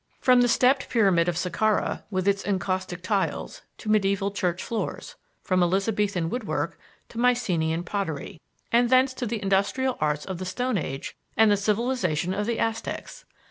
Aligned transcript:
From 0.19 0.41
the 0.41 0.47
stepped 0.47 0.89
pyramid 0.89 1.29
of 1.29 1.37
Sakkara 1.37 2.03
with 2.09 2.27
its 2.27 2.43
encaustic 2.43 3.03
tiles 3.03 3.61
to 3.77 3.87
medieval 3.87 4.31
church 4.31 4.63
floors; 4.63 5.13
from 5.43 5.61
Elizabethan 5.61 6.27
woodwork 6.31 6.79
to 7.09 7.19
Mycenean 7.19 7.83
pottery, 7.83 8.41
and 8.71 8.89
thence 8.89 9.13
to 9.13 9.27
the 9.27 9.39
industrial 9.39 9.99
arts 10.01 10.25
of 10.25 10.39
the 10.39 10.45
Stone 10.45 10.79
Age 10.79 11.15
and 11.37 11.51
the 11.51 11.55
civilization 11.55 12.33
of 12.33 12.47
the 12.47 12.57
Aztecs. 12.57 13.25